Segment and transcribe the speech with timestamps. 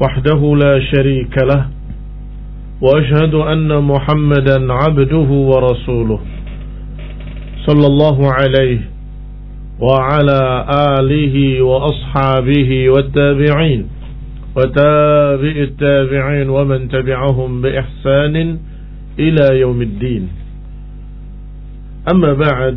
[0.00, 1.66] وحده لا شريك له
[2.80, 6.20] وأشهد أن محمدا عبده ورسوله
[7.66, 8.80] صلى الله عليه
[9.80, 10.40] وعلى
[10.98, 13.80] آله وأصحابه والتابعين
[14.56, 18.58] وتابع التابعين ومن تبعهم بإحسان
[19.18, 20.28] إلى يوم الدين.
[22.12, 22.76] أما بعد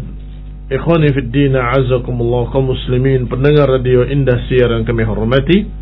[0.72, 5.81] Ikhwani fi din azakumullah kaum muslimin pendengar radio Indah Siar yang kami hormati.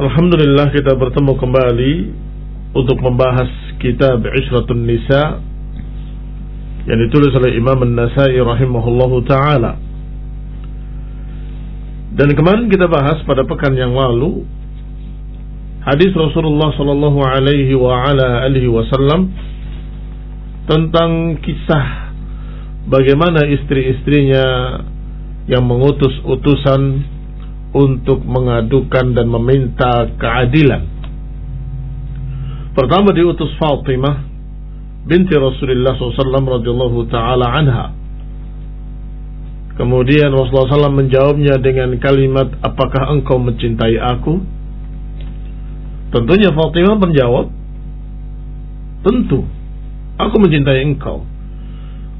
[0.00, 1.94] Alhamdulillah kita bertemu kembali
[2.72, 3.52] untuk membahas
[3.84, 5.44] kitab Ishratun Nisa
[6.88, 9.76] yang ditulis oleh Imam An-Nasai rahimahullahu taala.
[12.16, 14.48] Dan kemarin kita bahas pada pekan yang lalu
[15.84, 19.28] hadis Rasulullah sallallahu alaihi wa ala alihi wasallam
[20.64, 22.08] tentang kisah
[22.88, 24.46] bagaimana istri-istrinya
[25.44, 27.04] yang mengutus utusan
[27.70, 30.82] untuk mengadukan dan meminta keadilan.
[32.74, 34.26] Pertama diutus Fatimah
[35.06, 37.86] binti Rasulullah SAW radhiyallahu taala anha.
[39.78, 44.44] Kemudian Rasulullah SAW menjawabnya dengan kalimat, apakah engkau mencintai aku?
[46.10, 47.46] Tentunya Fatimah menjawab,
[49.06, 49.46] tentu,
[50.20, 51.24] aku mencintai engkau.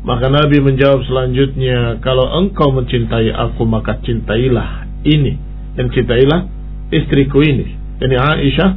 [0.01, 5.39] Maka Nabi menjawab selanjutnya, kalau engkau mencintai aku maka cintailah ini
[5.79, 6.51] dan cintailah
[6.91, 7.77] istriku ini.
[8.01, 8.70] Yani Aisyah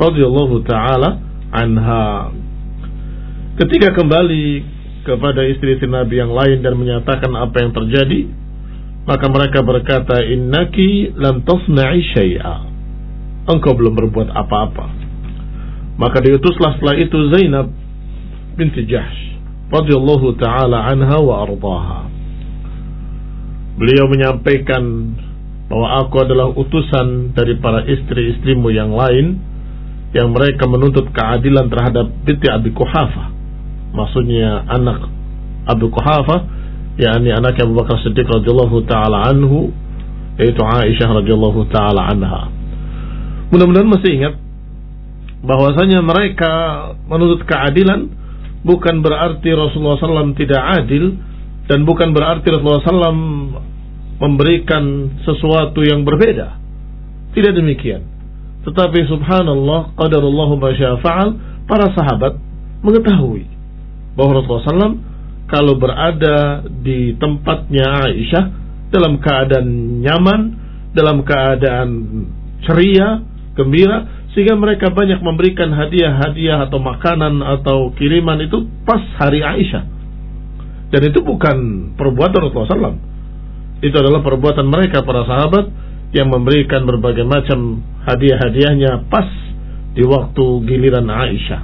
[0.00, 1.20] radhiyallahu taala
[1.52, 2.32] anha.
[3.60, 4.44] Ketika kembali
[5.04, 8.20] kepada istri-istri Nabi yang lain dan menyatakan apa yang terjadi,
[9.04, 12.56] maka mereka berkata, "Innaki lam tasna'i syai'a."
[13.48, 14.86] Engkau belum berbuat apa-apa.
[15.96, 17.68] Maka diutuslah setelah itu Zainab
[18.56, 19.36] binti Jahsh
[19.68, 22.00] radhiyallahu taala anha wa ardaha.
[23.80, 24.82] Beliau menyampaikan
[25.70, 29.38] bahwa aku adalah utusan dari para istri-istrimu yang lain
[30.10, 33.30] yang mereka menuntut keadilan terhadap binti Abi Kuhafa.
[33.94, 35.06] Maksudnya anak
[35.70, 36.42] Abu Kuhafa,
[36.98, 39.70] yakni anak Abu Bakar Siddiq radhiyallahu taala anhu,
[40.42, 42.50] yaitu Aisyah radhiyallahu taala anha.
[43.54, 44.34] Mudah-mudahan masih ingat
[45.46, 46.52] bahwasanya mereka
[47.06, 48.10] menuntut keadilan
[48.66, 51.16] bukan berarti Rasulullah SAW tidak adil
[51.70, 53.14] dan bukan berarti Rasulullah SAW
[54.20, 56.60] memberikan sesuatu yang berbeda.
[57.32, 58.04] Tidak demikian.
[58.60, 61.28] Tetapi subhanallah, qadarullahu masyafa'al,
[61.64, 62.36] para sahabat
[62.84, 63.48] mengetahui
[64.12, 65.00] bahwa Rasulullah SAW
[65.48, 68.44] kalau berada di tempatnya Aisyah
[68.92, 70.40] dalam keadaan nyaman,
[70.92, 71.88] dalam keadaan
[72.66, 73.22] ceria,
[73.56, 79.84] gembira, sehingga mereka banyak memberikan hadiah-hadiah atau makanan atau kiriman itu pas hari Aisyah.
[80.90, 83.09] Dan itu bukan perbuatan Rasulullah SAW.
[83.80, 85.72] Itu adalah perbuatan mereka para sahabat
[86.12, 89.28] yang memberikan berbagai macam hadiah-hadiahnya pas
[89.96, 91.60] di waktu giliran Aisyah.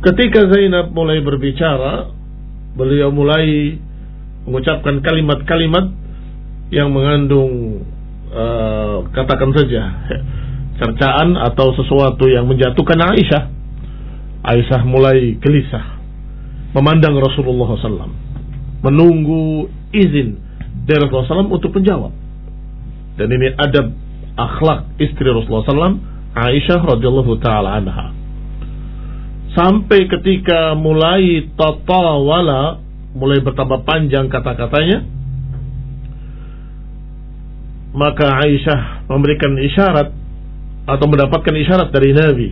[0.00, 2.08] Ketika Zainab mulai berbicara,
[2.72, 3.76] beliau mulai
[4.48, 5.92] mengucapkan kalimat-kalimat
[6.72, 7.84] yang mengandung
[8.32, 9.82] uh, katakan saja
[10.80, 13.44] cercaan atau sesuatu yang menjatuhkan Aisyah.
[14.40, 16.00] Aisyah mulai gelisah
[16.72, 18.14] memandang Rasulullah SAW,
[18.86, 20.49] menunggu izin
[20.84, 22.12] dari Rasulullah SAW untuk menjawab.
[23.20, 23.92] Dan ini adab
[24.38, 25.98] akhlak istri Rasulullah SAW,
[26.30, 28.14] Aisyah radhiyallahu taala anha.
[29.50, 32.78] Sampai ketika mulai tatawala,
[33.18, 35.02] mulai bertambah panjang kata-katanya,
[37.90, 40.08] maka Aisyah memberikan isyarat
[40.86, 42.48] atau mendapatkan isyarat dari Nabi.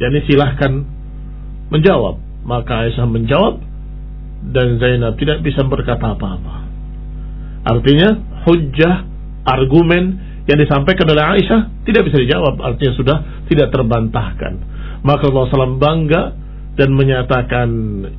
[0.00, 0.72] Yani silahkan
[1.72, 2.20] menjawab.
[2.44, 3.60] Maka Aisyah menjawab
[4.48, 6.69] dan Zainab tidak bisa berkata apa-apa.
[7.64, 8.08] Artinya
[8.48, 8.94] hujah,
[9.44, 10.04] argumen
[10.48, 12.58] yang disampaikan oleh Aisyah tidak bisa dijawab.
[12.58, 13.16] Artinya sudah
[13.46, 14.52] tidak terbantahkan.
[15.04, 16.22] Maka Allah SAW bangga
[16.74, 17.68] dan menyatakan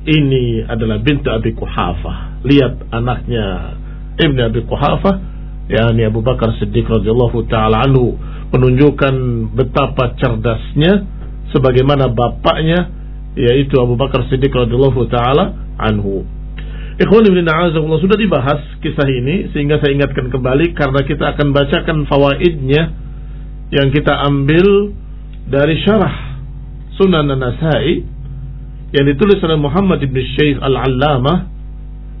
[0.06, 2.46] ini adalah bintu Abi Kuhafah.
[2.46, 3.76] Lihat anaknya
[4.18, 5.14] Ibn Abi Kuhafah,
[5.70, 8.18] yakni Abu Bakar Siddiq radhiyallahu taala anhu
[8.52, 9.14] menunjukkan
[9.56, 11.06] betapa cerdasnya
[11.50, 12.92] sebagaimana bapaknya
[13.34, 16.22] yaitu Abu Bakar Siddiq radhiyallahu taala anhu.
[17.02, 22.06] Ikhwan ibn a'azakullah sudah dibahas kisah ini sehingga saya ingatkan kembali karena kita akan bacakan
[22.06, 22.94] fawaidnya
[23.74, 24.94] yang kita ambil
[25.50, 26.38] dari syarah
[26.94, 28.06] Sunan An-Nasai
[28.94, 31.50] yang ditulis oleh Muhammad ibn Syekh Al-Allamah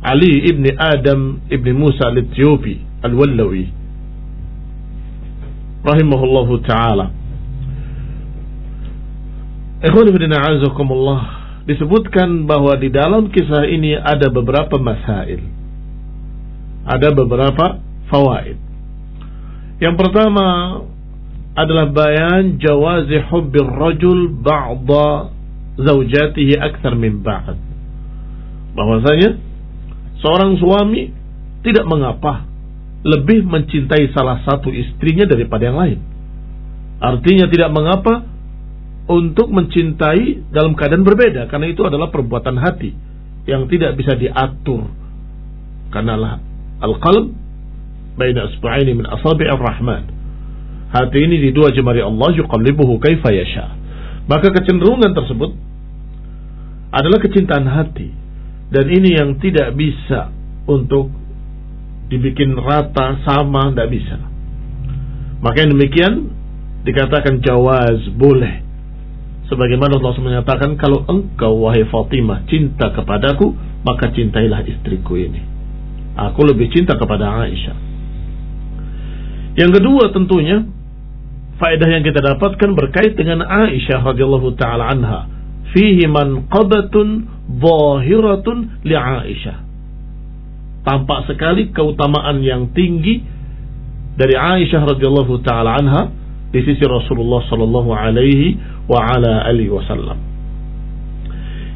[0.02, 3.64] Ali ibn Adam ibn Musa Al-Ethiopi Al-Wallawi.
[5.86, 7.06] Rahimahullahu taala.
[9.86, 15.42] Ikhwan ibn a'azakumullah disebutkan bahwa di dalam kisah ini ada beberapa masail
[16.82, 17.78] ada beberapa
[18.10, 18.58] fawaid
[19.82, 20.78] yang pertama
[21.52, 25.34] adalah bayan jawazi hubbir rajul ba'da
[25.76, 27.56] zaujatihi akthar min ba'd.
[28.72, 29.36] Bahwasanya
[30.24, 31.12] seorang suami
[31.60, 32.48] tidak mengapa
[33.04, 36.00] lebih mencintai salah satu istrinya daripada yang lain.
[37.02, 38.24] Artinya tidak mengapa
[39.10, 42.94] untuk mencintai dalam keadaan berbeda karena itu adalah perbuatan hati
[43.50, 44.86] yang tidak bisa diatur.
[45.90, 46.38] Karena
[46.80, 47.34] al-qalb
[48.14, 50.22] baina asba'aini min asabi'ir rahman
[50.92, 53.72] hati ini di dua jemari Allah yuqallibuhu kaifa yasha.
[54.28, 55.50] Maka kecenderungan tersebut
[56.92, 58.12] adalah kecintaan hati
[58.70, 60.30] dan ini yang tidak bisa
[60.68, 61.10] untuk
[62.12, 64.18] dibikin rata sama tidak bisa.
[65.42, 66.30] Maka demikian
[66.86, 68.62] dikatakan jawaz boleh.
[69.52, 73.52] Sebagaimana Allah menyatakan kalau engkau wahai Fatimah cinta kepadaku
[73.84, 75.44] maka cintailah istriku ini.
[76.16, 77.76] Aku lebih cinta kepada Aisyah.
[79.60, 80.64] Yang kedua tentunya
[81.60, 85.28] faedah yang kita dapatkan berkait dengan Aisyah radhiyallahu taala anha.
[85.76, 87.28] Fihi manqabatun
[87.60, 89.56] zahiratun li Aisyah.
[90.88, 93.20] Tampak sekali keutamaan yang tinggi
[94.16, 96.02] dari Aisyah radhiyallahu taala anha
[96.52, 100.18] di sisi Rasulullah sallallahu alaihi wa ala alihi wasallam.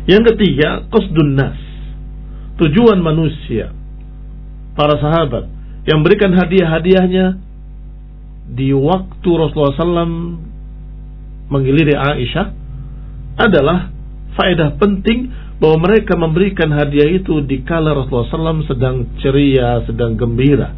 [0.07, 1.59] Yang ketiga, qasdun nas.
[2.57, 3.75] Tujuan manusia
[4.73, 5.45] para sahabat
[5.85, 7.37] yang berikan hadiah-hadiahnya
[8.49, 10.41] di waktu Rasulullah SAW
[11.53, 12.47] menggiliri Aisyah
[13.37, 13.91] adalah
[14.39, 20.73] faedah penting bahwa mereka memberikan hadiah itu di kala Rasulullah SAW sedang ceria, sedang gembira.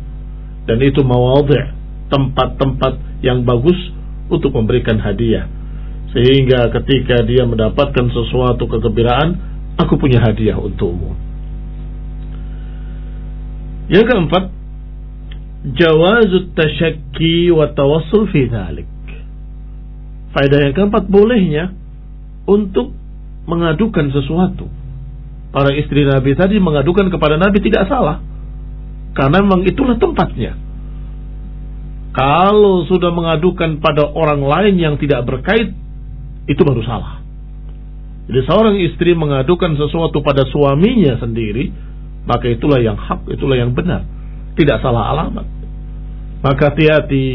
[0.68, 1.74] Dan itu mawadhi'
[2.12, 3.76] tempat-tempat yang bagus
[4.28, 5.48] untuk memberikan hadiah.
[6.08, 9.36] Sehingga ketika dia mendapatkan sesuatu kegembiraan,
[9.76, 11.12] aku punya hadiah untukmu.
[13.92, 14.44] Yang keempat,
[15.76, 18.88] jawazut tasyakki wa tawassul fi dhalik.
[20.32, 21.72] Faedah yang keempat bolehnya
[22.44, 22.92] untuk
[23.48, 24.68] mengadukan sesuatu.
[25.48, 28.20] Para istri Nabi tadi mengadukan kepada Nabi tidak salah.
[29.16, 30.52] Karena memang itulah tempatnya.
[32.12, 35.72] Kalau sudah mengadukan pada orang lain yang tidak berkait,
[36.48, 37.20] itu baru salah.
[38.28, 41.72] Jadi seorang istri mengadukan sesuatu pada suaminya sendiri,
[42.28, 44.04] maka itulah yang hak, itulah yang benar
[44.58, 45.46] tidak salah alamat.
[46.42, 47.26] Maka hati-hati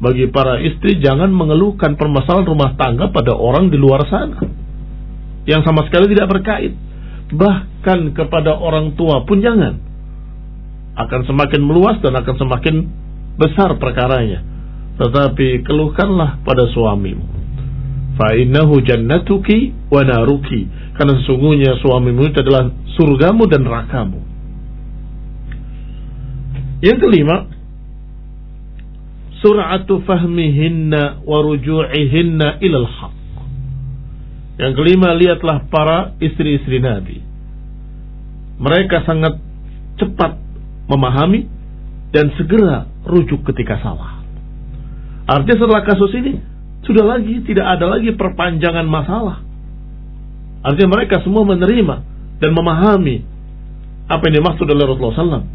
[0.00, 4.40] bagi para istri jangan mengeluhkan permasalahan rumah tangga pada orang di luar sana
[5.44, 6.72] yang sama sekali tidak berkait.
[7.32, 9.76] Bahkan kepada orang tua pun jangan.
[10.92, 12.74] Akan semakin meluas dan akan semakin
[13.40, 14.44] besar perkaranya.
[15.00, 17.41] Tetapi keluhkanlah pada suamimu.
[18.12, 20.68] Fa'innahu jannatuki wa naruki.
[20.96, 24.20] Karena sesungguhnya suamimu itu adalah surgamu dan nerakamu.
[26.82, 27.36] Yang kelima,
[29.40, 33.14] sur'atu fahmihinna wa ruju'ihinna ilal haq.
[34.60, 37.24] Yang kelima, lihatlah para istri-istri Nabi.
[38.60, 39.40] Mereka sangat
[39.96, 40.36] cepat
[40.90, 41.48] memahami
[42.12, 44.20] dan segera rujuk ketika salah.
[45.24, 46.51] Artinya setelah kasus ini,
[46.82, 49.42] sudah lagi tidak ada lagi perpanjangan masalah.
[50.62, 51.96] Artinya mereka semua menerima
[52.38, 53.22] dan memahami
[54.06, 55.46] apa yang dimaksud oleh Rasulullah SAW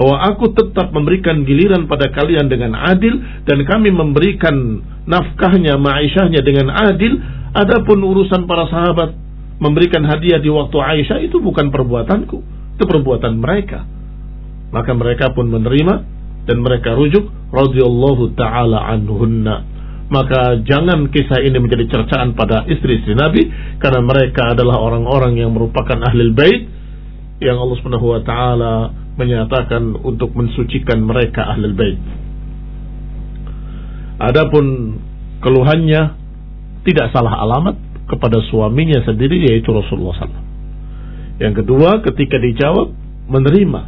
[0.00, 6.72] bahwa aku tetap memberikan giliran pada kalian dengan adil dan kami memberikan nafkahnya, ma'isyahnya dengan
[6.72, 7.20] adil.
[7.50, 9.12] Adapun urusan para sahabat
[9.60, 12.38] memberikan hadiah di waktu Aisyah itu bukan perbuatanku,
[12.78, 13.84] itu perbuatan mereka.
[14.70, 15.94] Maka mereka pun menerima
[16.46, 19.66] dan mereka rujuk radhiyallahu taala anhunna.
[20.10, 23.46] Maka jangan kisah ini menjadi cercaan pada istri-istri Nabi
[23.78, 26.66] karena mereka adalah orang-orang yang merupakan ahli bait
[27.38, 28.74] yang Allah Subhanahu wa taala
[29.14, 32.00] menyatakan untuk mensucikan mereka ahlul bait.
[34.20, 34.98] Adapun
[35.40, 36.18] keluhannya
[36.84, 37.78] tidak salah alamat
[38.10, 40.44] kepada suaminya sendiri yaitu Rasulullah SAW.
[41.40, 42.92] Yang kedua ketika dijawab
[43.30, 43.82] menerima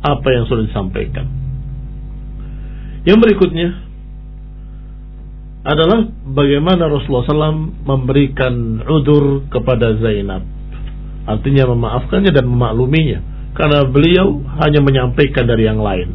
[0.00, 1.26] apa yang sudah disampaikan.
[3.04, 3.85] Yang berikutnya
[5.66, 10.46] adalah bagaimana Rasulullah SAW memberikan udur kepada Zainab.
[11.26, 13.18] Artinya memaafkannya dan memakluminya
[13.58, 16.06] karena beliau hanya menyampaikan dari yang lain.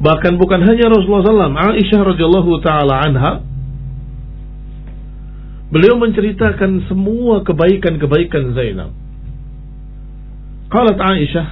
[0.00, 3.32] Bahkan bukan hanya Rasulullah SAW, Aisyah radhiyallahu taala anha
[5.68, 8.88] Beliau menceritakan semua kebaikan-kebaikan Zainab.
[10.72, 11.48] Qalat Aisyah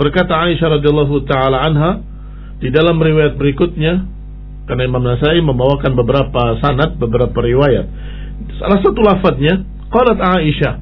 [0.00, 2.00] berkata Aisyah radhiyallahu taala anha
[2.56, 4.08] di dalam riwayat berikutnya
[4.68, 7.86] karena Imam Nasai membawakan beberapa sanad, beberapa riwayat.
[8.60, 10.74] Salah satu lafadznya qalat Aisyah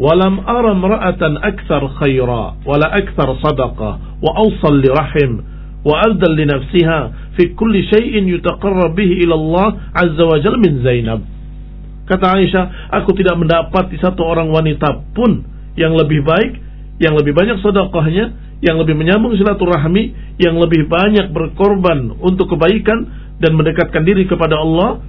[0.00, 5.38] walam ara imra'atan akthar khaira wala akthar sadaqa wa awsal li rahim
[5.86, 7.00] wa afdal li nafsiha
[7.38, 11.20] fi kulli shay'in yutaqarrab bihi ila Allah azza wa jalla min Zainab
[12.04, 15.40] Kata Aisyah, aku tidak mendapati satu orang wanita pun
[15.72, 16.52] yang lebih baik,
[17.00, 23.56] yang lebih banyak sedekahnya, yang lebih menyambung silaturahmi, yang lebih banyak berkorban untuk kebaikan dan
[23.58, 25.02] mendekatkan diri kepada Allah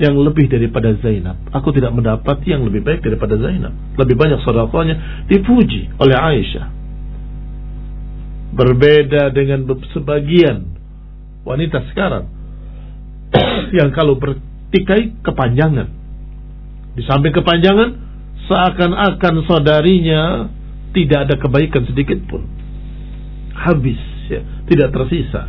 [0.00, 1.36] yang lebih daripada Zainab.
[1.52, 3.76] Aku tidak mendapati yang lebih baik daripada Zainab.
[4.00, 4.96] Lebih banyak sedekahnya
[5.28, 6.66] dipuji oleh Aisyah.
[8.50, 10.74] Berbeda dengan sebagian
[11.46, 12.26] wanita sekarang
[13.78, 16.00] yang kalau bertikai kepanjangan
[16.90, 17.90] di samping kepanjangan,
[18.50, 20.50] seakan-akan saudarinya
[20.90, 22.42] tidak ada kebaikan sedikit pun.
[23.54, 25.46] Habis, ya, tidak tersisa.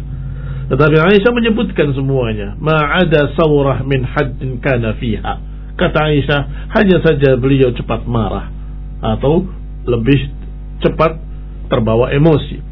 [0.72, 2.56] Tetapi Aisyah menyebutkan semuanya.
[2.56, 5.36] Ma'ada sawrah min haddin kana fiha.
[5.75, 8.48] Kata Aisyah, hanya saja beliau cepat marah.
[9.04, 9.51] Atau
[9.84, 10.32] lebih
[10.80, 11.20] cepat
[11.68, 12.63] terbawa emosi.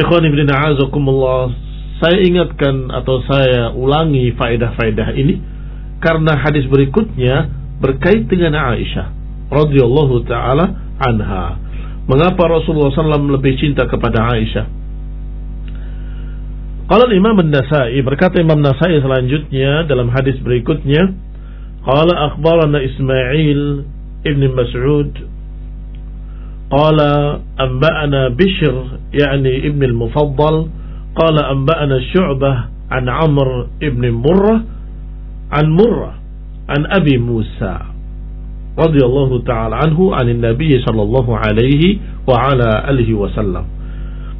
[0.00, 1.52] Ikhwan ibn a'azakumullah.
[2.00, 5.38] Saya ingatkan atau saya ulangi faedah-faedah ini
[6.02, 7.46] karena hadis berikutnya
[7.78, 9.06] berkait dengan Aisyah
[9.52, 11.60] radhiyallahu taala anha.
[12.10, 14.81] Mengapa Rasulullah SAW lebih cinta kepada Aisyah?
[16.92, 21.08] Qala Imam An-Nasa'i berkata Imam Nasa'i selanjutnya dalam hadis berikutnya
[21.88, 23.60] Qala akhbarana Ismail
[24.28, 25.08] ibn Mas'ud
[26.68, 30.68] Qala anba'ana Bishr yani ibn al-Mufaddal
[31.16, 32.56] Qala anba'ana Syu'bah
[32.92, 34.60] an Amr ibn Murrah
[35.48, 36.20] an Murrah
[36.76, 37.88] an Abi Musa
[38.76, 43.64] radhiyallahu taala anhu an Nabi sallallahu alaihi wa ala alihi wasallam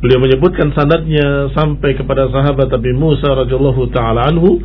[0.03, 4.59] Beliau menyebutkan sanadnya sampai kepada sahabat Nabi Musa radhiyallahu taala anhu.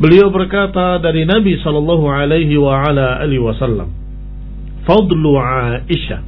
[0.00, 3.92] Beliau berkata dari Nabi sallallahu alaihi wa ala alihi wasallam,
[4.88, 6.24] "Fadlu Aisyah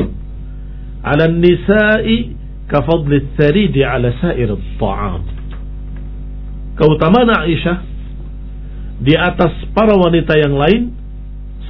[1.00, 2.36] 'ala an-nisa'i
[2.68, 5.22] ka fadli ats-saridi 'ala sa'ir at-ta'am."
[6.76, 7.78] Keutamaan Aisyah
[9.00, 10.92] di atas para wanita yang lain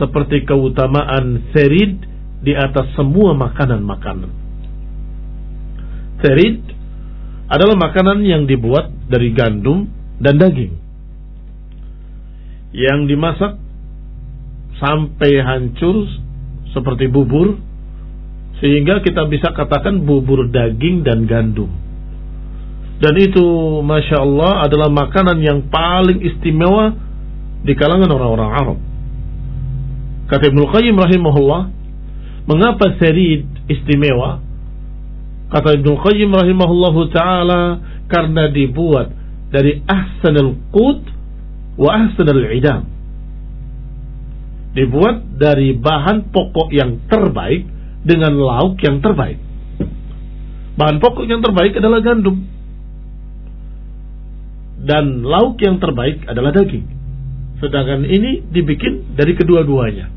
[0.03, 2.03] seperti keutamaan serid
[2.43, 4.44] di atas semua makanan-makanan.
[6.25, 6.65] Serid
[7.53, 10.81] adalah makanan yang dibuat dari gandum dan daging
[12.75, 13.55] yang dimasak
[14.83, 16.11] sampai hancur
[16.75, 17.55] seperti bubur
[18.59, 21.71] sehingga kita bisa katakan bubur daging dan gandum.
[22.99, 23.45] Dan itu
[23.83, 26.95] Masya Allah adalah makanan yang paling istimewa
[27.63, 28.79] di kalangan orang-orang Arab.
[30.31, 31.63] Kata Ibnu Qayyim rahimahullah,
[32.49, 34.41] mengapa serid istimewa?
[35.53, 39.13] Kata Ibnu Qayyim rahimahullahu taala karena dibuat
[39.53, 41.05] dari ahsanul qut
[41.79, 42.89] wa ahsanul idam.
[44.75, 47.63] Dibuat dari bahan pokok yang terbaik
[48.03, 49.39] dengan lauk yang terbaik.
[50.75, 52.43] Bahan pokok yang terbaik adalah gandum.
[54.85, 56.85] Dan lauk yang terbaik adalah daging.
[57.63, 60.11] Sedangkan ini dibikin dari kedua-duanya.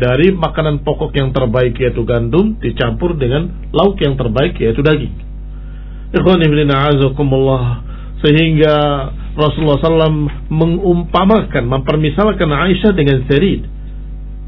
[0.00, 5.12] Dari makanan pokok yang terbaik yaitu gandum dicampur dengan lauk yang terbaik yaitu daging.
[6.16, 7.84] Ikhwan ibn a'azakumullah
[8.24, 8.74] sehingga
[9.36, 13.68] Rasulullah SAW mengumpamakan, mempermisalkan Aisyah dengan serid.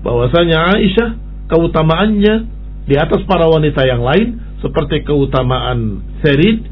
[0.02, 1.08] Bahwasanya Aisyah
[1.52, 2.34] keutamaannya
[2.88, 6.66] di atas para wanita yang lain seperti keutamaan serid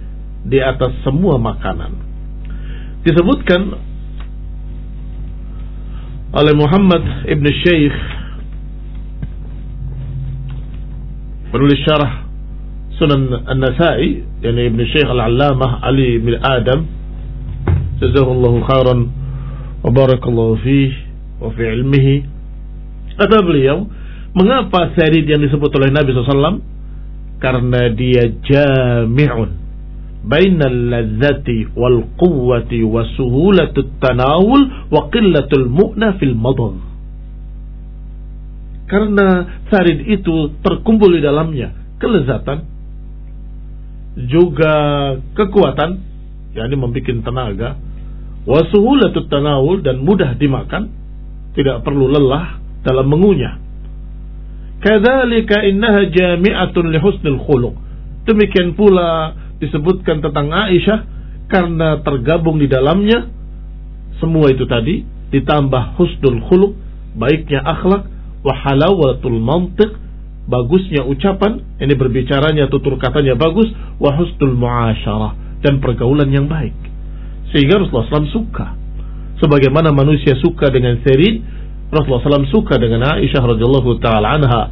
[0.48, 1.92] di atas semua makanan.
[3.04, 3.60] Disebutkan
[6.30, 7.96] oleh Muhammad Ibn Syekh
[11.60, 12.24] penulis syarah
[12.96, 16.88] Sunan An-Nasai yakni Ibn Syekh Al-Allamah Ali bin Adam
[18.00, 19.12] jazahullahu khairan
[19.84, 20.88] wa barakallahu fihi
[21.36, 22.16] wa fi ilmihi.
[23.20, 23.84] Kata beliau
[24.32, 26.64] mengapa syarid yang disebut oleh Nabi SAW
[27.44, 29.52] karena dia jami'un
[30.24, 36.32] bainal ladzati wal quwwati wa suhulatul tanawul wa qillatul mu'na fil
[38.90, 41.70] karena sarid itu terkumpul di dalamnya.
[42.02, 42.66] Kelezatan.
[44.26, 44.74] Juga
[45.38, 45.90] kekuatan.
[46.58, 47.78] Yakni membuat tenaga.
[48.50, 50.90] Wasuhulatut tanawul dan mudah dimakan.
[51.54, 53.62] Tidak perlu lelah dalam mengunyah.
[54.82, 57.74] Kadzalika innaha jami'atun li husnil khuluq.
[58.26, 60.98] Demikian pula disebutkan tentang Aisyah
[61.46, 63.30] karena tergabung di dalamnya.
[64.18, 66.72] Semua itu tadi ditambah husnul khuluq,
[67.14, 68.08] baiknya akhlak,
[68.40, 69.90] wa halawatul mantiq,
[70.48, 73.68] bagusnya ucapan, ini berbicaranya tutur katanya bagus,
[74.00, 76.74] wa husnul muasyarah dan pergaulan yang baik.
[77.52, 78.66] Sehingga Rasulullah SAW suka.
[79.40, 81.42] Sebagaimana manusia suka dengan Serin,
[81.90, 84.62] Rasulullah SAW suka dengan Aisyah radhiyallahu taala anha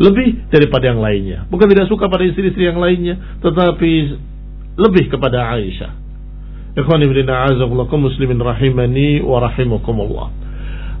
[0.00, 1.44] lebih daripada yang lainnya.
[1.52, 3.92] Bukan tidak suka pada istri-istri yang lainnya, tetapi
[4.80, 5.92] lebih kepada Aisyah.
[6.80, 10.32] Ikhwan ibn a'azakullakum muslimin rahimani wa rahimakumullah.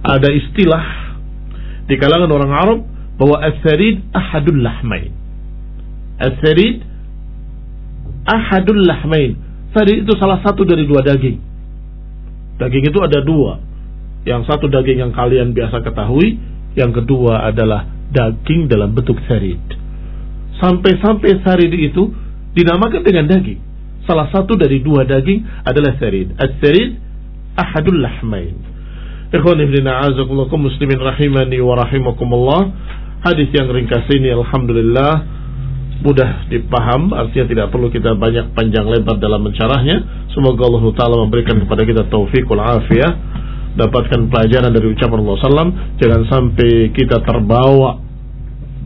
[0.04, 1.09] Ada istilah
[1.90, 2.78] di kalangan orang Arab
[3.18, 5.10] bahwa as-sarid ahadul lahmain.
[6.22, 6.86] As-sarid
[8.30, 9.34] ahadul lahmain.
[9.74, 11.42] Sarid itu salah satu dari dua daging.
[12.62, 13.58] Daging itu ada dua.
[14.22, 16.38] Yang satu daging yang kalian biasa ketahui,
[16.78, 19.58] yang kedua adalah daging dalam bentuk sarid.
[20.60, 22.12] Sampai-sampai sarid itu
[22.52, 23.58] dinamakan dengan daging.
[24.04, 26.36] Salah satu dari dua daging adalah sarid.
[26.36, 27.00] As-sarid
[27.56, 28.69] ahadul lahmain.
[29.30, 32.60] Ikhwan ibn a'azakullakum muslimin rahimani wa rahimakumullah.
[33.22, 35.38] Hadis yang ringkas ini alhamdulillah
[36.00, 41.60] mudah dipaham artinya tidak perlu kita banyak panjang lebar dalam mencarahnya semoga Allah Taala memberikan
[41.60, 43.12] kepada kita taufikul afiyah
[43.76, 48.00] dapatkan pelajaran dari ucapan Allah SAW jangan sampai kita terbawa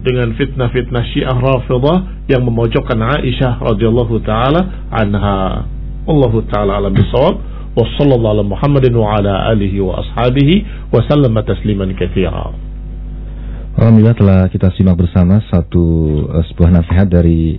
[0.05, 5.65] dengan fitnah-fitnah Syiah Rafidah yang memojokkan Aisyah radhiyallahu taala anha.
[6.05, 7.54] Allahu taala alam bisawab.
[7.75, 12.55] Muhammadin wa ala alihi wa ashabihi wa sallama tasliman katsira.
[13.75, 15.83] Alhamdulillah telah kita simak bersama satu
[16.31, 17.59] uh, sebuah nasihat dari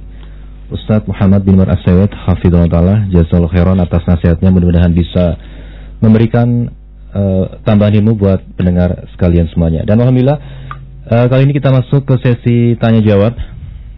[0.72, 5.36] Ustadz Muhammad bin Mar Asyawet Hafidhullah Ta'ala Jazalul Khairan atas nasihatnya mudah-mudahan bisa
[6.00, 6.72] memberikan
[7.12, 10.40] uh, tambahan ilmu buat pendengar sekalian semuanya dan Alhamdulillah
[11.06, 13.38] Uh, kali ini kita masuk ke sesi tanya jawab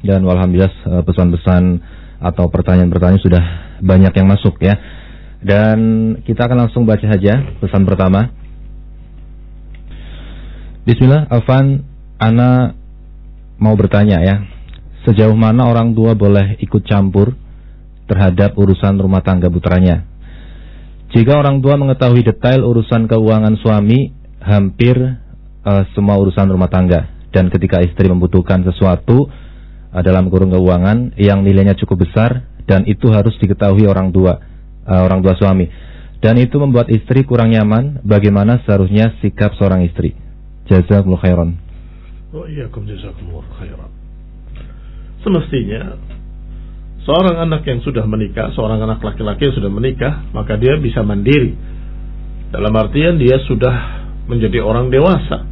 [0.03, 1.79] dan alhamdulillah uh, pesan-pesan
[2.19, 3.43] atau pertanyaan-pertanyaan sudah
[3.79, 4.75] banyak yang masuk ya.
[5.37, 5.77] Dan
[6.25, 8.33] kita akan langsung baca saja pesan pertama.
[10.87, 11.83] Bismillah, Alvan,
[12.17, 12.73] Ana
[13.61, 14.35] mau bertanya ya.
[15.05, 17.35] Sejauh mana orang tua boleh ikut campur
[18.09, 20.03] terhadap urusan rumah tangga putranya?
[21.15, 24.11] Jika orang tua mengetahui detail urusan keuangan suami,
[24.47, 24.95] hampir
[25.67, 31.43] uh, semua urusan rumah tangga dan ketika istri membutuhkan sesuatu uh, dalam kurung keuangan yang
[31.43, 34.39] nilainya cukup besar dan itu harus diketahui orang tua
[34.87, 35.67] uh, orang tua suami
[36.23, 40.15] dan itu membuat istri kurang nyaman bagaimana seharusnya sikap seorang istri
[40.71, 41.49] jazakumullah khairan
[42.33, 43.91] wa iyyakum jazakumullah khairan
[45.21, 45.99] semestinya
[47.07, 51.55] seorang anak yang sudah menikah, seorang anak laki-laki yang sudah menikah, maka dia bisa mandiri.
[52.51, 55.47] Dalam artian dia sudah menjadi orang dewasa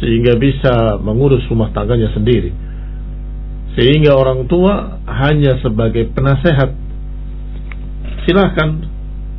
[0.00, 2.56] sehingga bisa mengurus rumah tangganya sendiri.
[3.76, 6.87] Sehingga orang tua hanya sebagai penasehat.
[8.28, 8.76] Silahkan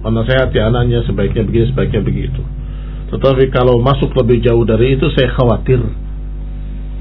[0.01, 2.41] menasehati anaknya sebaiknya begini, sebaiknya begitu.
[3.13, 5.77] Tetapi kalau masuk lebih jauh dari itu saya khawatir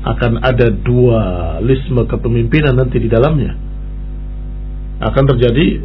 [0.05, 1.21] akan ada dua
[1.65, 3.57] lisme kepemimpinan nanti di dalamnya.
[5.01, 5.81] Akan terjadi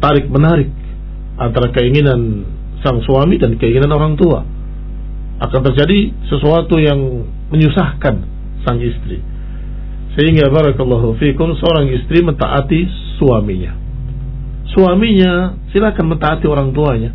[0.00, 0.72] tarik menarik
[1.36, 2.48] antara keinginan
[2.80, 4.40] sang suami dan keinginan orang tua
[5.36, 8.14] akan terjadi sesuatu yang menyusahkan
[8.64, 9.20] sang istri.
[10.16, 12.88] Sehingga barakallahu fikum seorang istri mentaati
[13.20, 13.85] suaminya.
[14.74, 17.10] Suaminya silakan mentaati orang tuanya.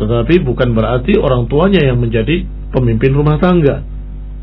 [0.00, 3.84] Tetapi bukan berarti orang tuanya yang menjadi pemimpin rumah tangga.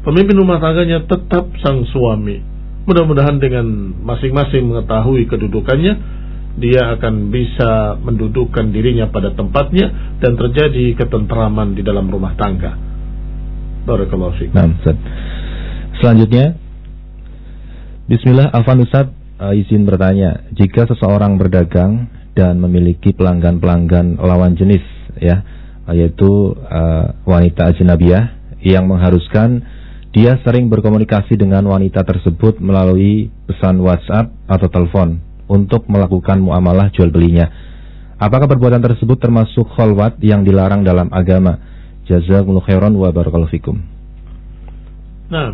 [0.05, 2.39] Pemimpin rumah tangganya tetap sang suami.
[2.87, 3.65] Mudah-mudahan dengan
[4.05, 5.93] masing-masing mengetahui kedudukannya,
[6.57, 12.73] dia akan bisa mendudukkan dirinya pada tempatnya dan terjadi ketentraman di dalam rumah tangga.
[13.83, 14.51] Barakallahu fiik.
[14.55, 14.71] Nah.
[15.97, 16.53] Selanjutnya
[18.05, 24.83] Bismillah Afan Ustaz uh, izin bertanya, jika seseorang berdagang dan memiliki pelanggan-pelanggan lawan jenis
[25.17, 25.41] ya,
[25.89, 29.63] yaitu uh, wanita ajnabiyah yang mengharuskan
[30.11, 37.13] dia sering berkomunikasi dengan wanita tersebut melalui pesan WhatsApp atau telepon untuk melakukan muamalah jual
[37.13, 37.47] belinya.
[38.17, 41.61] Apakah perbuatan tersebut termasuk kholwat yang dilarang dalam agama?
[42.09, 43.77] Jazakumullah khairan wa barakallahu fikum.
[45.27, 45.53] Nah,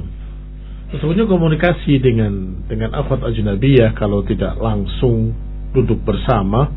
[0.93, 5.34] sesungguhnya komunikasi dengan dengan akhwat ajnabiyah kalau tidak langsung
[5.73, 6.69] duduk bersama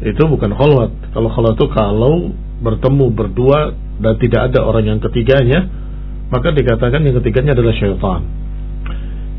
[0.00, 1.12] itu bukan kholwat.
[1.12, 2.14] Kalau kholwat itu kalau
[2.62, 5.66] bertemu berdua dan tidak ada orang yang ketiganya,
[6.32, 8.22] maka dikatakan yang ketiganya adalah syaitan.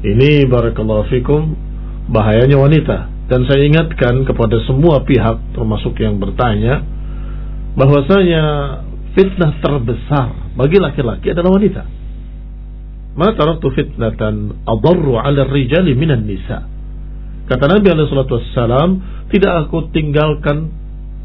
[0.04, 1.56] Ini barakallahu fikum
[2.12, 2.98] bahayanya wanita.
[3.32, 6.84] Dan saya ingatkan kepada semua pihak termasuk yang bertanya
[7.80, 8.44] bahwasanya
[9.16, 12.01] fitnah terbesar bagi laki-laki adalah wanita.
[13.12, 16.64] Ma taraktu fitnatan adarru 'ala rijali minan nisa.
[17.52, 18.90] Kata Nabi Alaihissalam,
[19.28, 20.72] tidak aku tinggalkan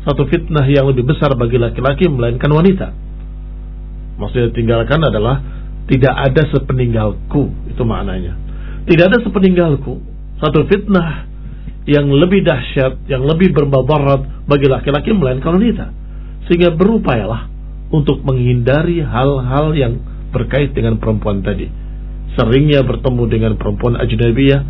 [0.03, 2.91] satu fitnah yang lebih besar bagi laki-laki melainkan wanita.
[4.19, 5.39] Maksudnya tinggalkan adalah
[5.87, 8.35] tidak ada sepeninggalku, itu maknanya.
[8.87, 10.03] Tidak ada sepeninggalku
[10.43, 11.31] satu fitnah
[11.87, 15.87] yang lebih dahsyat, yang lebih berbabarat bagi laki-laki melainkan wanita.
[16.51, 17.47] Sehingga berupayalah
[17.95, 19.95] untuk menghindari hal-hal yang
[20.37, 21.65] berkait dengan perempuan tadi.
[22.37, 24.61] Seringnya bertemu dengan perempuan ajnabiyah,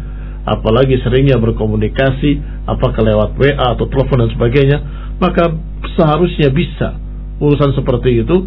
[0.47, 2.39] apalagi seringnya berkomunikasi,
[2.71, 4.79] apakah lewat WA atau telepon dan sebagainya,
[5.19, 5.51] maka
[5.99, 6.95] seharusnya bisa
[7.43, 8.47] urusan seperti itu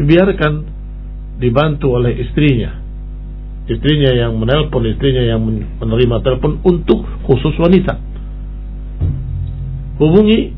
[0.00, 0.52] dibiarkan
[1.36, 2.72] dibantu oleh istrinya.
[3.68, 5.44] Istrinya yang menelpon, istrinya yang
[5.76, 8.00] menerima telepon untuk khusus wanita.
[10.00, 10.56] Hubungi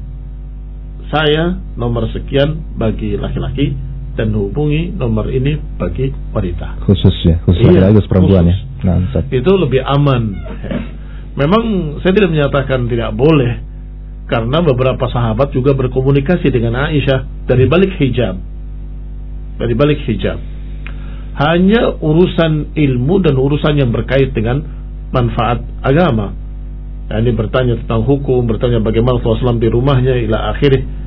[1.11, 3.90] saya nomor sekian bagi laki-laki
[4.21, 6.85] dan hubungi nomor ini bagi wanita.
[6.85, 8.53] Khusus ya, khusus iya, laki perempuan ya.
[8.53, 8.85] khusus.
[8.85, 8.93] ya.
[9.01, 10.23] Nah, itu lebih aman.
[11.41, 11.65] Memang
[12.05, 13.65] saya tidak menyatakan tidak boleh
[14.29, 18.37] karena beberapa sahabat juga berkomunikasi dengan Aisyah dari balik hijab.
[19.57, 20.37] Dari balik hijab.
[21.41, 24.61] Hanya urusan ilmu dan urusan yang berkait dengan
[25.17, 26.37] manfaat agama.
[27.09, 31.00] Nah, ini bertanya tentang hukum, bertanya bagaimana Rasulullah di rumahnya, ila akhirnya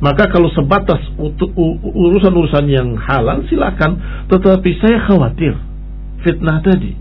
[0.00, 1.00] maka kalau sebatas
[1.92, 4.00] urusan-urusan yang halal silakan,
[4.32, 5.52] tetapi saya khawatir
[6.24, 6.96] fitnah tadi.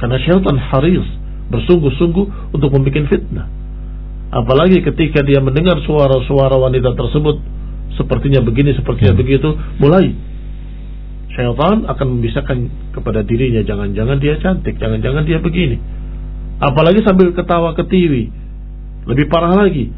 [0.00, 1.04] Karena syaitan haris
[1.52, 3.46] bersungguh-sungguh untuk membuat fitnah.
[4.32, 7.36] Apalagi ketika dia mendengar suara-suara wanita tersebut
[8.00, 9.20] sepertinya begini, sepertinya hmm.
[9.20, 10.12] begitu, mulai
[11.36, 12.58] syaitan akan membisarkan
[12.96, 15.76] kepada dirinya jangan-jangan dia cantik, jangan-jangan dia begini.
[16.64, 18.32] Apalagi sambil ketawa ketiwi.
[19.06, 19.92] Lebih parah lagi,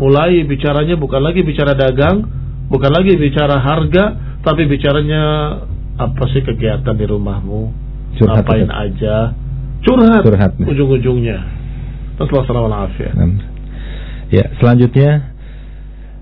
[0.00, 2.24] mulai bicaranya bukan lagi bicara dagang,
[2.72, 4.04] bukan lagi bicara harga,
[4.40, 5.22] tapi bicaranya
[6.00, 7.60] apa sih kegiatan di rumahmu,
[8.16, 8.72] curhat ngapain itu.
[8.72, 9.16] aja,
[9.84, 10.52] curhat, curhat.
[10.56, 11.60] ujung-ujungnya.
[12.20, 13.40] Assalamualaikum
[14.28, 15.32] Ya, selanjutnya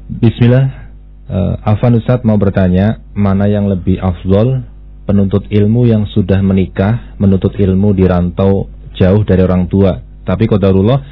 [0.07, 0.95] Bismillah
[1.27, 4.63] uh, Afan Ustadz mau bertanya Mana yang lebih afdol
[5.11, 9.99] Penuntut ilmu yang sudah menikah Menuntut ilmu di rantau Jauh dari orang tua?
[10.23, 11.03] Tapi kodarullah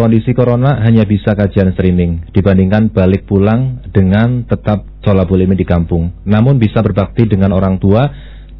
[0.00, 6.24] Kondisi corona hanya bisa kajian streaming dibandingkan balik pulang dengan tetap tolabul ilmi di kampung.
[6.24, 8.08] Namun bisa berbakti dengan orang tua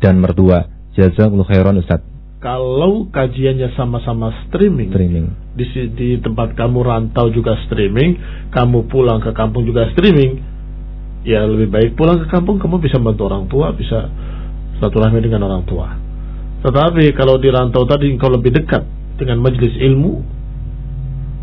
[0.05, 0.69] dan mertua.
[0.93, 2.05] Jazakallahu khairan Ustaz.
[2.45, 5.33] Kalau kajiannya sama-sama streaming, streaming.
[5.57, 5.65] Di,
[5.97, 8.21] di tempat kamu rantau juga streaming,
[8.53, 10.45] kamu pulang ke kampung juga streaming,
[11.25, 14.13] ya lebih baik pulang ke kampung kamu bisa bantu orang tua, bisa
[14.77, 15.89] satu rahmi dengan orang tua.
[16.69, 18.85] Tetapi kalau di rantau tadi engkau lebih dekat
[19.17, 20.40] dengan majelis ilmu,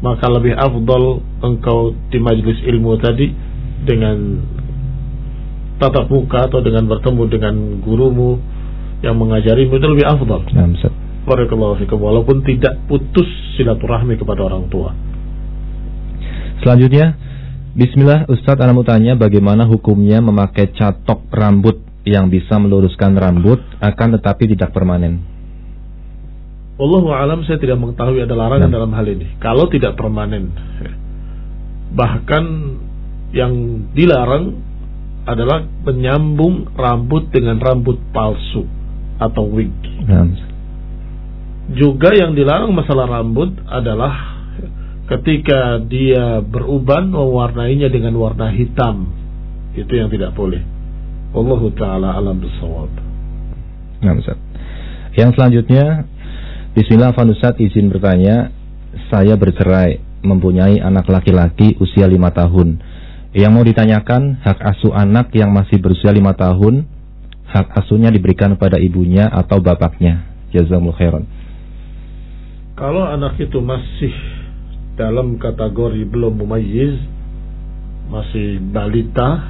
[0.01, 3.33] maka lebih afdal engkau di majelis ilmu tadi
[3.85, 4.17] dengan
[5.81, 8.37] tatap muka atau dengan bertemu dengan gurumu
[9.01, 10.41] yang mengajarimu itu lebih afdal.
[11.27, 13.27] Barakallahu fikum walaupun tidak putus
[13.59, 14.95] silaturahmi kepada orang tua.
[16.63, 17.13] Selanjutnya,
[17.77, 21.77] Bismillah Ustadz mau tanya bagaimana hukumnya memakai catok rambut
[22.09, 25.36] yang bisa meluruskan rambut akan tetapi tidak permanen.
[26.77, 29.41] Wallahu alam saya tidak mengetahui ada larangan dalam hal ini.
[29.41, 30.53] Kalau tidak permanen.
[31.97, 32.45] Bahkan
[33.33, 33.53] yang
[33.97, 34.61] dilarang
[35.25, 38.63] adalah menyambung rambut dengan rambut palsu
[39.17, 39.73] atau wig.
[40.05, 40.29] Nah.
[41.73, 44.37] Juga yang dilarang masalah rambut adalah
[45.07, 49.09] ketika dia beruban mewarnainya dengan warna hitam.
[49.73, 50.61] Itu yang tidak boleh.
[51.35, 52.91] Wallahu taala alam bisawab.
[53.99, 54.13] Nah,
[55.17, 56.05] Yang selanjutnya
[56.77, 58.53] Bismillah Fanusat izin bertanya.
[59.09, 62.77] Saya bercerai Mempunyai anak laki-laki usia lima tahun.
[63.33, 66.85] Yang mau ditanyakan Hak asuh anak yang masih berusia lima tahun
[67.49, 70.21] Hak asuhnya diberikan pada ibunya atau bapaknya?
[70.53, 71.25] Jazamul khairan.
[72.77, 74.13] Kalau anak itu masih
[74.93, 76.93] Dalam kategori belum mumayyiz
[78.05, 79.49] Masih balita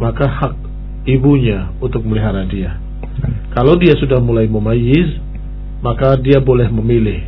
[0.00, 0.54] Maka hak
[1.04, 2.80] ibunya Untuk melihara dia.
[3.52, 5.28] Kalau dia sudah mulai mumayyiz
[5.80, 7.20] maka dia boleh memilih.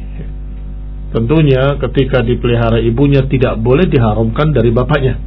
[1.13, 5.21] Tentunya ketika dipelihara ibunya tidak boleh diharamkan dari bapaknya.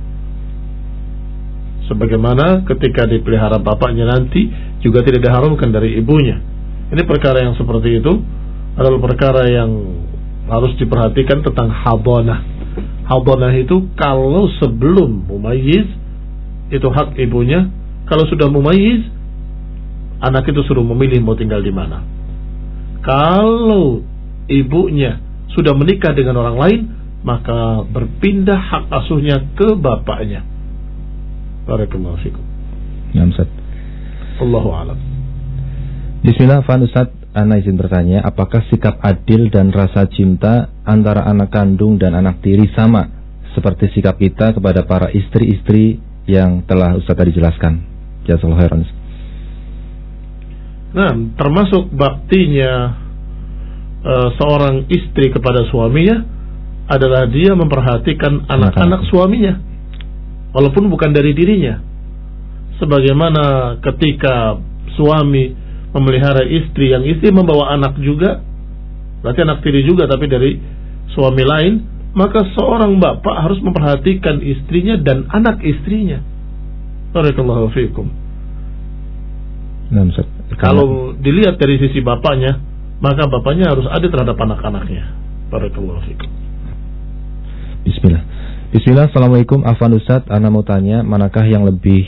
[1.86, 4.50] Sebagaimana ketika dipelihara bapaknya nanti
[4.82, 6.42] juga tidak diharamkan dari ibunya.
[6.90, 8.14] Ini perkara yang seperti itu
[8.74, 9.70] adalah perkara yang
[10.50, 12.42] harus diperhatikan tentang hadonah.
[13.06, 15.86] Hadonah itu kalau sebelum mumayyiz
[16.74, 17.70] itu hak ibunya.
[18.10, 19.06] Kalau sudah mumayyiz
[20.22, 22.15] anak itu suruh memilih mau tinggal di mana
[23.06, 24.02] kalau
[24.50, 25.22] ibunya
[25.54, 26.82] sudah menikah dengan orang lain,
[27.22, 30.42] maka berpindah hak asuhnya ke bapaknya.
[31.70, 32.42] Barakallahu fikum.
[33.14, 33.50] Ya, Ustaz.
[34.42, 34.98] Allahu a'lam.
[36.26, 37.14] Bismillah, Fan Ustaz.
[37.36, 42.72] Ana izin bertanya, apakah sikap adil dan rasa cinta antara anak kandung dan anak tiri
[42.72, 43.12] sama
[43.52, 47.84] seperti sikap kita kepada para istri-istri yang telah Ustaz tadi jelaskan?
[48.24, 49.05] Jazakallahu khairan.
[50.96, 52.96] Nah, termasuk baktinya
[54.00, 56.24] uh, seorang istri kepada suaminya
[56.88, 59.60] adalah dia memperhatikan anak-anak suaminya.
[60.56, 61.84] Walaupun bukan dari dirinya.
[62.80, 64.56] Sebagaimana ketika
[64.96, 65.52] suami
[65.92, 68.44] memelihara istri yang istri membawa anak juga
[69.24, 70.60] berarti anak tiri juga tapi dari
[71.16, 71.74] suami lain
[72.16, 76.24] maka seorang bapak harus memperhatikan istrinya dan anak istrinya.
[77.12, 78.08] Barakallahu fiikum.
[79.92, 80.08] Nah,
[80.62, 82.62] kalau dilihat dari sisi bapaknya
[83.02, 85.04] maka bapaknya harus adil terhadap anak-anaknya
[85.52, 86.30] Barakallahu fiikum
[87.86, 88.24] Bismillah
[88.74, 92.06] Bismillah Assalamualaikum Afan Ustadz Anda mau tanya manakah yang lebih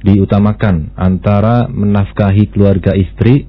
[0.00, 3.44] diutamakan antara menafkahi keluarga istri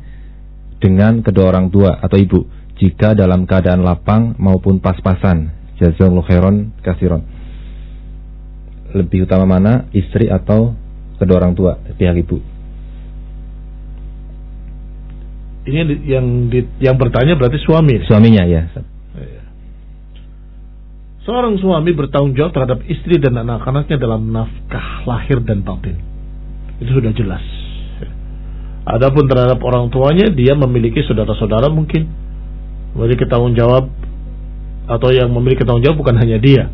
[0.81, 2.41] dengan kedua orang tua atau ibu
[2.81, 5.53] jika dalam keadaan lapang maupun pas-pasan.
[5.77, 7.21] Jazakallahu khairan kasiron.
[8.91, 10.73] Lebih utama mana istri atau
[11.21, 12.41] kedua orang tua pihak ibu?
[15.61, 15.77] Ini
[16.09, 18.01] yang di, yang bertanya berarti suami.
[18.09, 18.65] Suaminya ya.
[19.13, 19.41] Iya.
[21.21, 26.01] Seorang suami bertanggung jawab terhadap istri dan anak-anaknya dalam nafkah lahir dan batin.
[26.81, 27.45] Itu sudah jelas.
[28.81, 32.09] Adapun terhadap orang tuanya, dia memiliki saudara-saudara mungkin
[32.97, 33.87] memiliki tanggung jawab
[34.89, 36.73] atau yang memiliki tanggung jawab bukan hanya dia,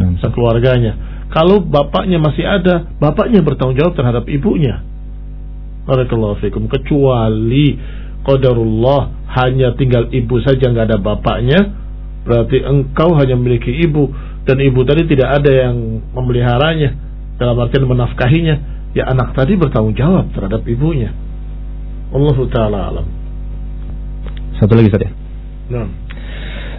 [0.00, 0.24] hmm.
[0.24, 0.96] sekeluarganya.
[1.28, 4.80] Kalau bapaknya masih ada, bapaknya bertanggung jawab terhadap ibunya.
[5.84, 6.68] Barakallahu fikum.
[6.72, 7.76] Kecuali
[8.22, 11.60] qadarullah hanya tinggal ibu saja nggak ada bapaknya,
[12.22, 14.10] berarti engkau hanya memiliki ibu
[14.46, 15.76] dan ibu tadi tidak ada yang
[16.14, 16.90] memeliharanya
[17.38, 18.56] dalam artian menafkahinya
[18.92, 21.10] ya anak tadi bertanggung jawab terhadap ibunya.
[22.12, 23.06] Allah taala alam.
[24.60, 25.08] Satu lagi saja.
[25.72, 25.88] Nah.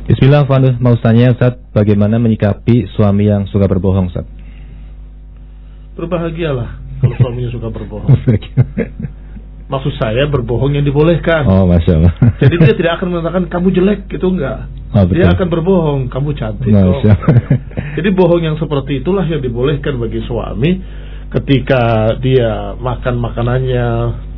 [0.04, 0.44] Bismillah,
[0.84, 4.28] mau tanya Ustaz, bagaimana menyikapi suami yang suka berbohong, Ustaz?
[5.96, 8.12] Berbahagialah kalau suaminya suka berbohong.
[9.64, 11.48] Maksud saya berbohong yang dibolehkan.
[11.48, 12.14] Oh, masya Allah.
[12.40, 14.68] Jadi dia tidak akan mengatakan kamu jelek, itu enggak.
[14.94, 16.70] Oh, dia akan berbohong, kamu cantik.
[16.70, 17.14] Masya
[17.98, 20.72] Jadi bohong yang seperti itulah yang dibolehkan bagi suami
[21.34, 23.88] ketika dia makan makanannya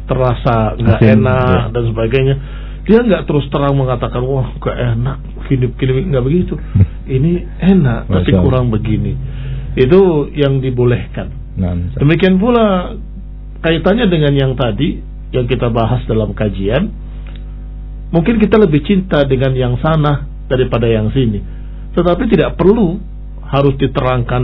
[0.08, 1.74] terasa nggak enak ya.
[1.76, 2.36] dan sebagainya
[2.86, 5.18] dia nggak terus terang mengatakan wah gak enak
[5.50, 6.54] gini gini nggak begitu
[7.20, 9.18] ini enak tapi kurang begini
[9.76, 12.96] itu yang dibolehkan nah, demikian pula
[13.66, 15.02] kaitannya dengan yang tadi
[15.36, 16.90] yang kita bahas dalam kajian
[18.16, 21.44] mungkin kita lebih cinta dengan yang sana daripada yang sini
[21.96, 23.00] tetapi tidak perlu
[23.46, 24.44] harus diterangkan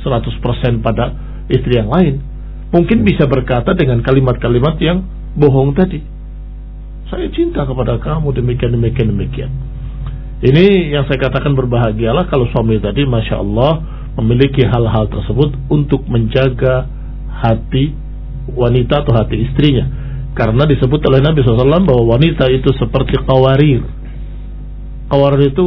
[0.00, 1.12] 100% pada
[1.50, 2.22] istri yang lain.
[2.70, 5.02] Mungkin bisa berkata dengan kalimat-kalimat yang
[5.34, 6.02] bohong tadi.
[7.06, 9.50] Saya cinta kepada kamu demikian demikian demikian.
[10.42, 13.80] Ini yang saya katakan berbahagialah kalau suami tadi masya Allah
[14.18, 16.84] memiliki hal-hal tersebut untuk menjaga
[17.30, 17.94] hati
[18.52, 19.86] wanita atau hati istrinya.
[20.36, 23.80] Karena disebut oleh Nabi SAW bahwa wanita itu seperti kawarir.
[25.08, 25.66] Kawarir itu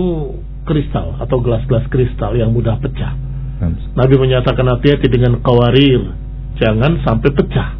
[0.63, 3.29] kristal atau gelas-gelas kristal yang mudah pecah
[3.99, 6.15] Nabi menyatakan hati-hati dengan kawarir,
[6.55, 7.75] jangan sampai pecah.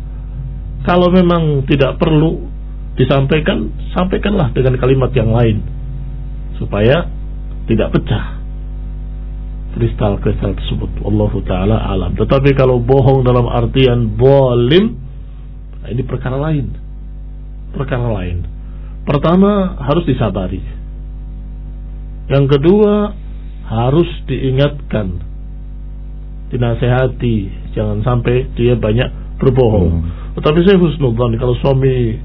[0.84, 2.44] Kalau memang tidak perlu
[3.00, 5.64] disampaikan, sampaikanlah dengan kalimat yang lain
[6.60, 7.08] supaya
[7.72, 8.44] tidak pecah
[9.80, 10.92] kristal-kristal tersebut.
[11.08, 12.12] Allah taala alam.
[12.20, 15.00] Tetapi kalau bohong dalam artian bolim,
[15.88, 16.76] ini perkara lain.
[17.72, 18.44] Perkara lain.
[19.08, 20.60] Pertama harus disabari.
[22.30, 23.16] Yang kedua
[23.66, 25.22] harus diingatkan
[26.50, 27.38] dinasehati
[27.78, 29.90] jangan sampai dia banyak berbohong.
[30.02, 30.10] Hmm.
[30.38, 32.18] Tetapi saya husnudzon kalau suami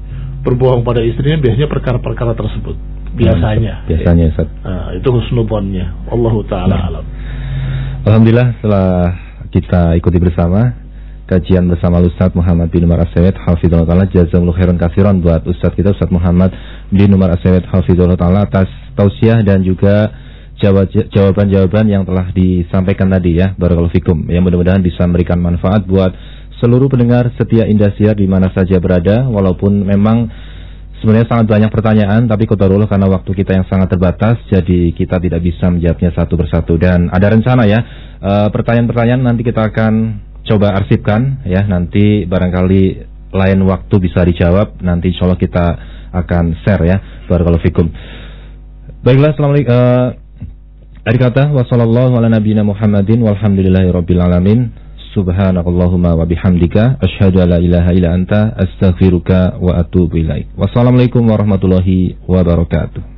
[0.45, 2.75] berbohong pada istrinya biasanya perkara-perkara tersebut
[3.17, 3.85] biasanya.
[3.89, 4.49] Biasanya Ustaz.
[4.61, 6.09] Nah, itu husnudzonnya.
[6.11, 6.87] Allahu taala nah.
[6.91, 7.05] alam.
[8.05, 8.89] Alhamdulillah setelah
[9.49, 10.84] kita ikuti bersama
[11.25, 14.05] kajian bersama Ustaz Muhammad bin Umar Asyawet Hafizullah Ta'ala.
[14.05, 16.53] Jazakallahu khairan kasiran buat Ustaz kita Ustaz Muhammad
[16.93, 20.13] bin Umar Asyawet Hafizullah Ta'ala atas tausiah dan juga
[21.11, 23.57] jawaban-jawaban yang telah disampaikan tadi ya.
[23.57, 24.29] Barakallahu Fikum.
[24.29, 26.13] Yang mudah-mudahan bisa memberikan manfaat buat
[26.61, 29.25] seluruh pendengar setia Indasiar di mana saja berada.
[29.27, 30.29] Walaupun memang
[31.01, 35.41] sebenarnya sangat banyak pertanyaan tapi kotorullah karena waktu kita yang sangat terbatas jadi kita tidak
[35.43, 36.77] bisa menjawabnya satu persatu.
[36.77, 37.79] Dan ada rencana ya
[38.21, 39.93] eh, pertanyaan-pertanyaan nanti kita akan
[40.45, 42.83] coba arsipkan ya nanti barangkali
[43.35, 45.65] lain waktu bisa dijawab nanti insya Allah kita
[46.15, 47.91] akan share ya Barakallahu Fikum
[49.05, 49.69] Baiklah, Assalamualaikum.
[49.69, 50.17] Uh,
[51.05, 54.73] Adik kata wasallallahu ala nabiyina Muhammadin walhamdulillahi rabbil alamin.
[55.13, 60.49] Subhanakallahumma wa bihamdika asyhadu an la ilaha illa anta astaghfiruka wa atubu ilaik.
[60.57, 63.14] Wassalamualaikum warahmatullahi wabarakatuh.